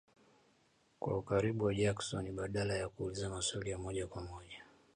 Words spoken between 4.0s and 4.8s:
kwa moja